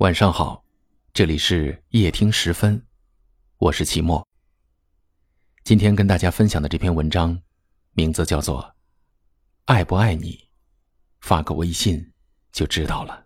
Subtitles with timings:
[0.00, 0.62] 晚上好，
[1.14, 2.82] 这里是夜听十分，
[3.56, 4.22] 我是齐墨。
[5.64, 7.40] 今天跟大家分享的这篇文章，
[7.94, 8.60] 名字叫做
[9.64, 10.32] 《爱不爱你》，
[11.22, 12.12] 发个微信
[12.52, 13.24] 就知道了。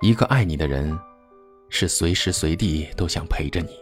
[0.00, 0.98] 一个爱你的人，
[1.68, 3.76] 是随时随地都想陪着你。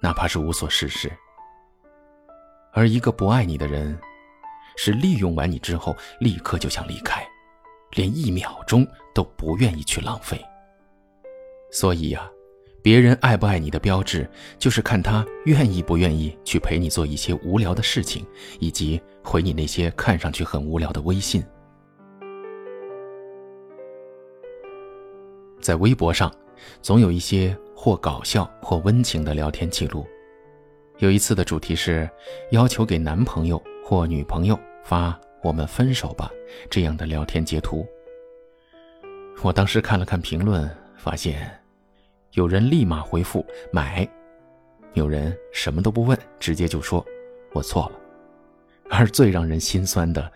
[0.00, 1.10] 哪怕是无所事事，
[2.72, 3.98] 而一个不爱你的人，
[4.76, 7.26] 是利用完你之后立刻就想离开，
[7.92, 10.40] 连一秒钟都不愿意去浪费。
[11.72, 12.30] 所以呀，
[12.80, 18.24] 别人爱不爱你的标志，就是看他愿意不愿意去陪你做一些无聊的事情，
[18.60, 21.44] 以及回你那些看上去很无聊的微信。
[25.60, 26.32] 在微博上。
[26.82, 30.04] 总有一些或搞笑或温情的聊天记录。
[30.98, 32.10] 有一次的主题是
[32.50, 36.28] 要求给男朋友或女朋友发“我们分手吧”
[36.68, 37.86] 这样的聊天截图。
[39.44, 41.48] 我当时看了看评论，发现
[42.32, 44.06] 有人立马回复“买”，
[44.94, 47.06] 有人什么都不问，直接就说
[47.54, 47.92] “我错了”。
[48.90, 50.32] 而最让人心酸的，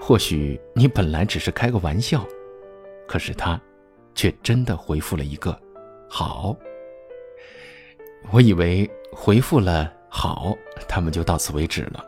[0.00, 2.24] 或许你本来只是开个玩笑，
[3.08, 3.60] 可是他。
[4.14, 5.58] 却真的回复了一个
[6.14, 6.54] “好”。
[8.30, 10.54] 我以为回复了“好”，
[10.86, 12.04] 他们就到此为止了。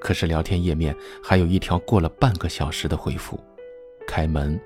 [0.00, 3.38] 可是聊天页面还有一条过了半个小时的回复
[4.04, 4.60] ：“开门。”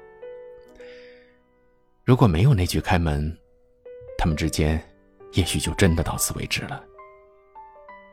[2.05, 3.37] 如果没有那句“开门”，
[4.17, 4.83] 他们之间
[5.35, 6.83] 也许就真的到此为止了。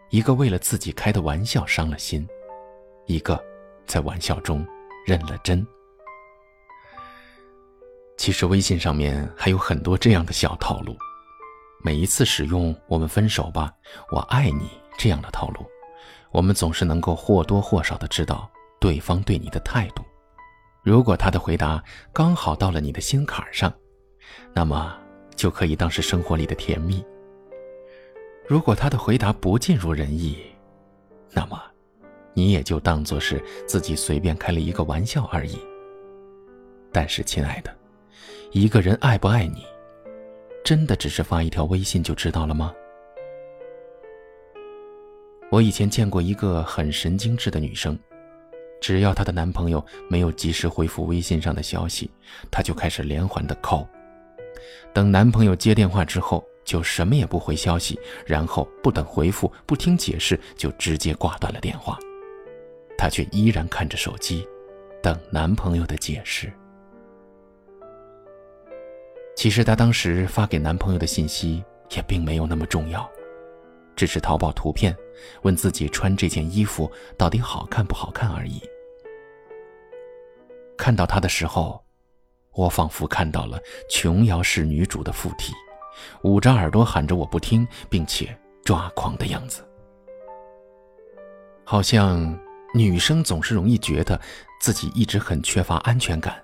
[0.10, 2.28] 一个为了自己开的玩笑伤了心，
[3.06, 3.42] 一个
[3.86, 4.68] 在玩笑中
[5.06, 5.66] 认了真。
[8.26, 10.98] 其实微信上面还有很多这样的小套路，
[11.84, 13.72] 每一次使用“我们分手吧，
[14.12, 15.64] 我爱你”这样的套路，
[16.32, 20.04] 我们总是能够或多或少的知道对方对你的态度。
[20.84, 23.72] 如果他的回答刚好到了你的心坎上，
[24.56, 24.98] 那么
[25.36, 27.06] 就可以当是生活里的甜蜜；
[28.48, 30.40] 如果他的回答不尽如人意，
[31.32, 31.62] 那么
[32.34, 35.60] 你也就当做是自己随便开了一个玩笑而已。
[36.92, 37.72] 但是，亲爱的。
[38.56, 39.66] 一个人爱不爱你，
[40.64, 42.74] 真的只是发一条微信就知道了吗？
[45.52, 48.00] 我以前见过一个很神经质的女生，
[48.80, 52.10] 只要她的男朋友没有及时回复微信上的消息，
[52.50, 53.86] 她就开始连环的 call。
[54.94, 62.00] 等男朋友接电话之后，就什么也不回消息，然后不等回复、不听解释，就直接挂断了电话。
[62.98, 64.48] 她却依然看着手机，
[65.04, 66.50] 等男朋友的解释。
[69.36, 71.64] 其实她当时发给男朋友的信息
[71.96, 73.08] 也并没有那么重要，
[73.96, 74.96] 只是淘宝图片，
[75.44, 78.62] 问自己穿这件衣服到底好看不好看而已。
[80.78, 81.84] 看到她的时候，
[82.54, 83.60] 我仿佛看到了
[83.90, 85.54] 琼瑶式女主的附体，
[86.24, 89.62] 捂着耳朵喊着我不听，并且抓狂的样子。
[91.64, 92.38] 好像
[92.74, 94.20] 女生总是容易觉得
[94.62, 96.42] 自己一直很缺乏安全感。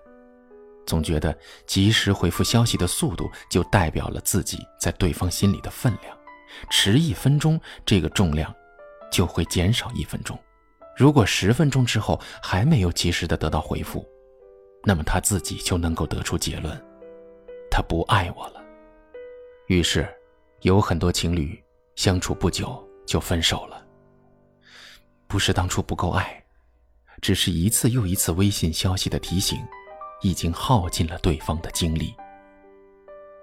[0.86, 6.18] 总觉得及时回复消息的速度就代表了自己在对方心里的分量，
[6.70, 8.54] 迟一分钟，这个重量
[9.12, 10.38] 就会减少一分钟。
[10.98, 14.06] 如果十分钟之后还没有及时的得到回复，
[14.84, 16.80] 那么他自己就能够得出结论：
[17.70, 18.62] 他不爱我了。
[19.68, 20.08] 于是，
[20.62, 21.58] 有很多情侣
[21.96, 23.86] 相处不久就分手了。
[25.28, 26.44] 不是当初不够爱，
[27.22, 29.58] 只是一次又一次微信消息的提醒。
[30.22, 32.16] 已经耗尽了对方的精力，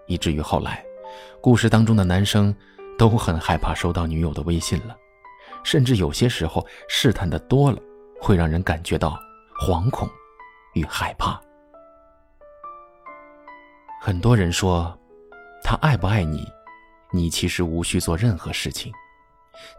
[0.07, 0.85] 以至于后来，
[1.41, 2.55] 故事当中的男生
[2.97, 4.97] 都很害怕收到女友的微信了，
[5.65, 7.79] 甚至有些时候试探的多了，
[8.21, 9.19] 会让人感觉到
[9.61, 10.09] 惶恐
[10.75, 11.41] 与害怕。
[14.01, 14.97] 很多人说，
[15.65, 16.47] 他爱不爱你，
[17.13, 18.93] 你其实无需做任何事情，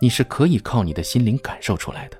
[0.01, 2.17] 你是可以靠你的心灵感受出来的。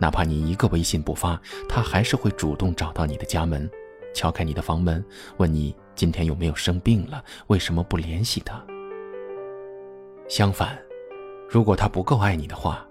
[0.00, 3.70] 哪怕你一个微信不发，他还是会主动找到你的家门，
[4.14, 5.04] 敲开你的房门，
[5.36, 8.64] 问你今天有没有生病了，为什么不联系他。
[10.26, 10.78] 相反，
[11.48, 12.86] 如果他不够爱你的话，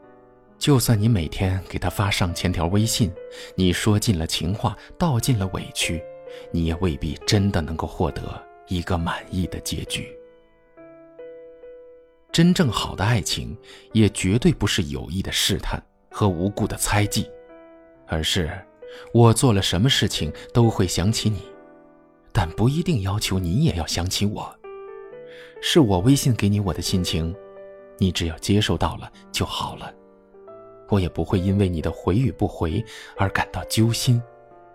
[0.59, 3.11] 就算你每天给他发上千条微信，
[3.55, 6.03] 你说尽了情话，道尽了委屈，
[6.51, 8.21] 你也未必真的能够获得
[8.67, 10.15] 一个满意的结局。
[12.31, 13.57] 真正好的爱情，
[13.93, 15.81] 也绝对不是有意的试探。
[16.09, 17.29] 和无故的猜忌，
[18.07, 18.49] 而是
[19.13, 21.43] 我做了什么事情都会想起你，
[22.31, 24.53] 但不一定要求你也要想起我。
[25.61, 27.35] 是我微信给你我的心情，
[27.97, 29.93] 你只要接受到了就好了。
[30.87, 32.83] 我也不会因为你的回与不回
[33.15, 34.21] 而感到揪心，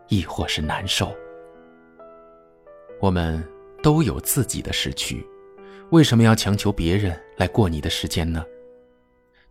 [0.08, 1.12] 亦或是难受。
[3.00, 3.42] 我们
[3.82, 5.26] 都有自己的时区，
[5.90, 8.44] 为什么要强求别人来过你的时间呢？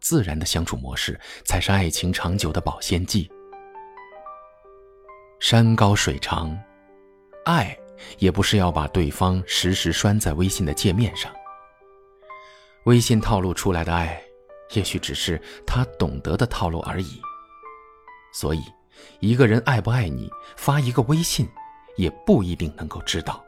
[0.04, 3.28] 自然的相处模式才是爱情长久的保鲜剂。
[5.40, 6.56] 山高水长，
[7.46, 7.76] 爱
[8.20, 11.34] 也不是要把对方时时拴在微信的界面上。
[12.84, 14.22] 微信套路出来的爱。
[14.76, 17.22] 也许只是他懂得的套路而已。
[18.34, 18.62] 所以，
[19.20, 20.28] 一个人爱不爱你，
[20.58, 21.48] 发一个微信，
[21.96, 23.44] 也不一定能够知道。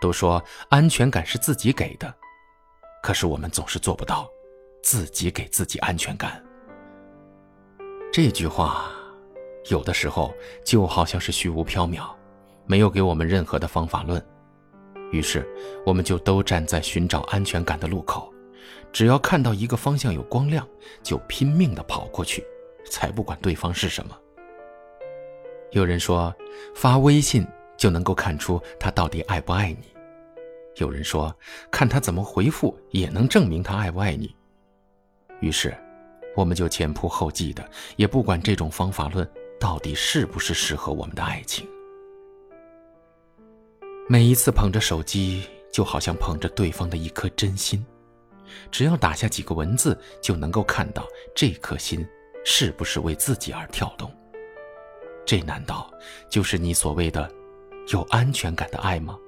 [0.00, 2.12] 都说安全感是自己给的，
[3.00, 4.28] 可是我们总是做不到
[4.84, 6.44] 自己给自己安全感。
[8.12, 8.92] 这句话，
[9.70, 10.30] 有的时候
[10.62, 12.14] 就好像是虚无缥缈，
[12.66, 14.22] 没有给我们任何的方法论。
[15.10, 15.42] 于是，
[15.86, 18.30] 我们就都站在寻找安全感的路口。
[18.92, 20.68] 只要看到一个方向有光亮，
[21.02, 22.44] 就拼命的跑过去，
[22.90, 24.14] 才不管对方是什么。
[25.70, 26.32] 有人说，
[26.74, 27.46] 发微信
[27.78, 29.86] 就能够看出他到底爱不爱你；
[30.76, 31.34] 有人说，
[31.70, 34.36] 看他怎么回复也能证明他爱不爱你。
[35.40, 35.74] 于是，
[36.36, 39.28] 我们就前仆后继的，也不管这种方法论
[39.60, 41.68] 到底是不是适合我们的爱情。
[44.08, 45.42] 每一次捧着手机，
[45.72, 47.84] 就好像捧着对方的一颗真心。
[48.70, 52.06] 只要打下几个文字，就能够看到这颗心
[52.44, 54.10] 是不是为自己而跳动。
[55.24, 55.90] 这难道
[56.28, 57.30] 就是你所谓的
[57.92, 59.18] 有安全感的爱吗？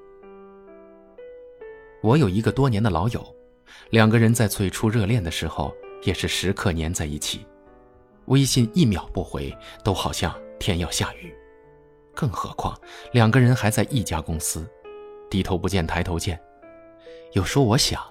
[2.02, 3.26] 我有一个多年的老友，
[3.90, 7.46] 两个人在最初热恋的时候也是时刻粘在一起，
[8.26, 11.34] 微信一秒不回都好像天要下雨。
[12.14, 12.78] 更何况
[13.12, 14.66] 两个人还在一家公司，
[15.30, 16.40] 低头不见抬头见。
[17.32, 18.02] 有时候我想。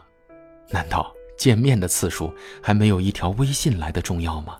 [0.71, 4.59] 难道见面的次数还没有一条微信来的重要吗？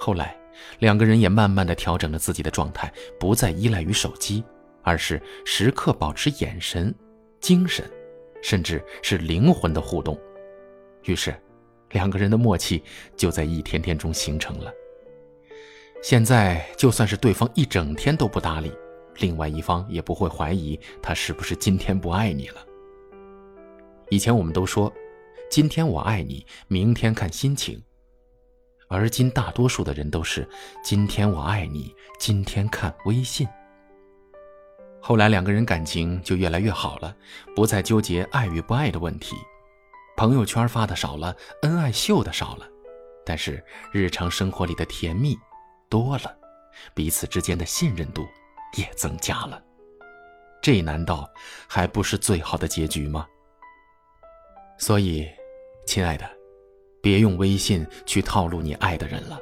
[0.00, 0.34] 后来，
[0.78, 4.42] 两个人也慢慢的调整了自己的状态，不再依赖于手机，
[4.82, 6.94] 而是时刻保持眼神、
[7.38, 7.84] 精神，
[8.42, 10.18] 甚至是灵魂的互动。
[11.04, 11.34] 于是，
[11.90, 12.82] 两个人的默契
[13.16, 14.72] 就在一天天中形成了。
[16.02, 18.72] 现在，就算是对方一整天都不搭理，
[19.18, 22.66] 另外一方也不会怀疑他是不是今天不爱你了。
[24.10, 24.92] 以前我们都说，
[25.50, 27.82] 今天我爱你，明天看心情。
[28.88, 30.46] 而今大多数的人都是，
[30.84, 33.48] 今天我爱你，今天看微信。
[35.00, 37.16] 后来两个人感情就越来越好了，
[37.56, 39.34] 不再纠结爱与不爱的问题，
[40.16, 42.68] 朋友圈发的少了，恩爱秀的少了，
[43.24, 45.36] 但是日常生活里的甜蜜
[45.88, 46.36] 多了，
[46.94, 48.26] 彼此之间的信任度
[48.76, 49.62] 也增加了。
[50.60, 51.28] 这难道
[51.68, 53.26] 还不是最好的结局吗？
[54.78, 55.28] 所以，
[55.86, 56.28] 亲爱的，
[57.02, 59.40] 别用微信去套路你爱的人了，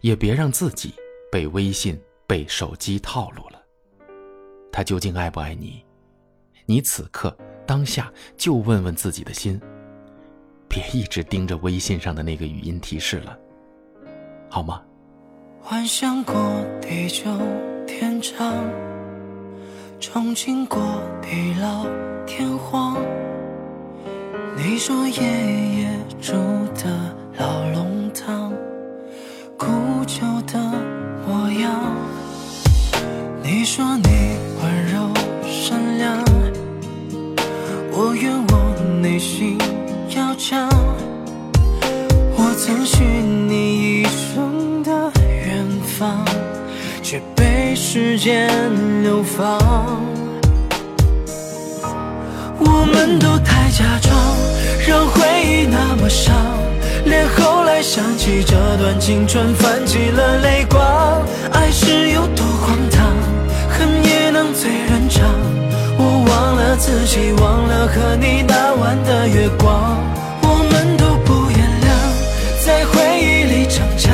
[0.00, 0.94] 也别让自己
[1.30, 3.62] 被微信、被手机套路了。
[4.72, 5.84] 他究竟爱不爱你？
[6.64, 7.36] 你此刻
[7.66, 9.60] 当下就问问自己的心，
[10.68, 13.36] 别一直盯着微信上的那个语音提示了，
[14.48, 14.82] 好吗？
[15.60, 16.34] 幻想过
[16.80, 17.24] 地久
[17.86, 18.54] 天长，
[20.00, 20.80] 憧憬过
[21.20, 21.84] 地老
[22.24, 22.96] 天荒。
[24.56, 25.90] 你说爷爷
[26.20, 26.32] 住
[26.74, 28.52] 的老龙塘，
[29.58, 29.66] 古
[30.06, 30.58] 旧的
[31.26, 31.74] 模样。
[33.42, 36.24] 你说你温柔善良，
[37.92, 39.58] 我愿我内心
[40.14, 40.68] 要强。
[42.36, 45.66] 我曾许你一生的远
[45.98, 46.24] 方，
[47.02, 48.48] 却被时间
[49.02, 49.58] 流放。
[52.58, 54.14] 我们都太假装。
[54.88, 56.32] 让回忆那么伤，
[57.06, 60.80] 连后来想起这段青春，泛起了泪光。
[61.52, 63.04] 爱是有多荒唐，
[63.68, 65.45] 恨也能醉人肠。
[66.78, 69.96] 自己，忘了和你那晚的月光。
[70.42, 74.12] 我们都不原谅，在回忆里逞强，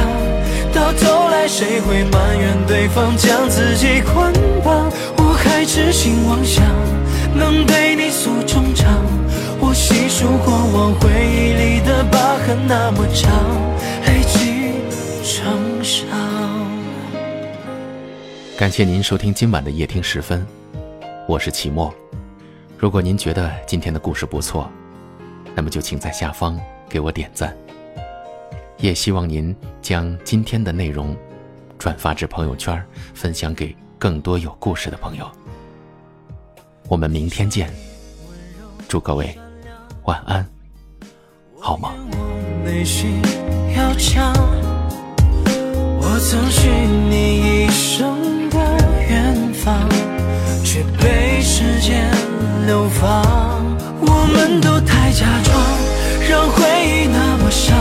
[0.73, 4.90] 到头来谁会埋怨对方将自己捆绑？
[5.19, 6.64] 我还痴心妄想，
[7.35, 8.90] 能对你诉衷肠。
[9.61, 13.31] 我细数过往回忆里的疤痕那么长，
[14.07, 14.75] 累积
[15.25, 16.07] 成伤。
[18.57, 20.47] 感谢您收听今晚的夜听时分，
[21.26, 21.92] 我是齐墨。
[22.82, 24.68] 如果您觉得今天的故事不错，
[25.54, 26.58] 那么就请在下方
[26.88, 27.56] 给我点赞。
[28.76, 31.16] 也希望您将今天的内容
[31.78, 32.84] 转发至朋友圈，
[33.14, 35.30] 分享给更多有故事的朋友。
[36.88, 37.72] 我们明天见，
[38.88, 39.32] 祝各位。
[40.06, 40.44] 晚安，
[41.60, 41.92] 好吗？
[46.00, 46.68] 我曾许
[47.08, 48.58] 你一生的
[49.08, 49.88] 远方，
[50.64, 52.08] 却被时间
[52.66, 53.22] 流放。
[54.00, 55.54] 我们都太假装，
[56.30, 57.76] 让回忆那么伤，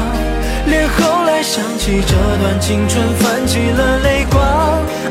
[0.65, 4.41] 连后来想起这段青春，泛起了泪光。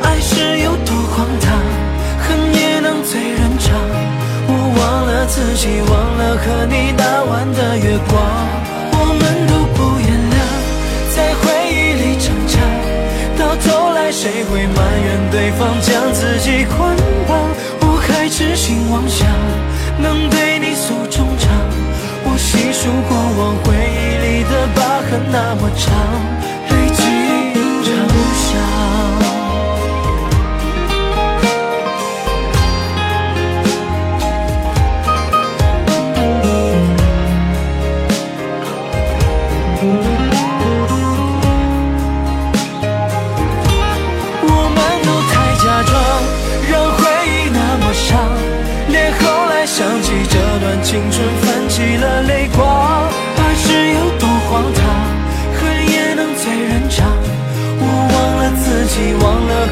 [0.02, 1.56] 爱是有多荒唐，
[2.26, 3.70] 恨也能醉人肠。
[4.48, 8.18] 我忘了自己，忘了和你那晚的月光。
[8.92, 10.36] 我们都不原谅，
[11.14, 12.58] 在回忆里逞强，
[13.38, 16.96] 到头来谁会埋怨对方将自己捆
[17.28, 17.29] 绑？
[19.08, 19.26] 想
[19.98, 21.50] 能对你诉衷肠，
[22.24, 25.88] 我细数过往回忆里的疤痕那么长，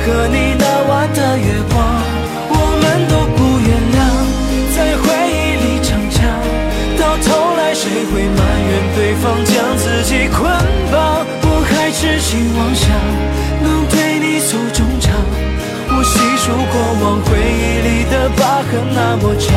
[0.08, 1.76] 和你那晚的月光。
[2.48, 4.00] 我们都不原谅，
[4.74, 6.24] 在回忆里逞强，
[6.98, 10.48] 到头来谁会埋怨对方将自己捆
[10.90, 10.96] 绑？
[11.44, 12.88] 我还痴心妄想
[13.62, 15.12] 能对你诉衷肠，
[15.90, 16.74] 我细数过
[17.04, 19.52] 往回忆里的疤痕那么长，